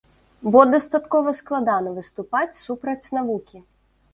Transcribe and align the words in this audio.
Бо 0.53 0.61
дастаткова 0.75 1.33
складана 1.41 1.93
выступаць 1.99 2.59
супраць 2.65 3.11
навукі. 3.19 3.57